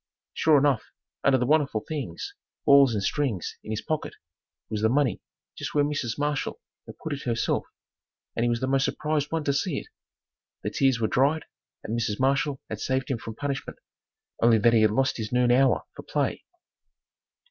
Sure 0.33 0.57
enough, 0.57 0.85
under 1.23 1.37
the 1.37 1.45
wonderful 1.45 1.85
things, 1.87 2.33
balls 2.65 2.95
and 2.95 3.03
strings 3.03 3.57
in 3.63 3.69
his 3.69 3.83
pocket, 3.83 4.15
was 4.67 4.81
the 4.81 4.89
money 4.89 5.21
just 5.55 5.75
where 5.75 5.83
Mrs. 5.83 6.17
Marshall 6.17 6.59
had 6.87 6.97
put 6.97 7.13
it 7.13 7.21
herself 7.21 7.67
and 8.35 8.43
he 8.43 8.49
was 8.49 8.61
the 8.61 8.65
most 8.67 8.83
surprised 8.85 9.31
one 9.31 9.43
to 9.43 9.53
see 9.53 9.77
it. 9.77 9.89
The 10.63 10.71
tears 10.71 10.99
were 10.99 11.07
dried 11.07 11.45
and 11.83 11.95
Mrs. 11.95 12.19
Marshall 12.19 12.59
had 12.67 12.79
saved 12.79 13.11
him 13.11 13.19
from 13.19 13.35
punishment 13.35 13.77
only 14.41 14.57
that 14.57 14.73
he 14.73 14.81
had 14.81 14.89
lost 14.89 15.17
his 15.17 15.31
noon 15.31 15.51
hour 15.51 15.83
for 15.95 16.01
play. 16.01 16.45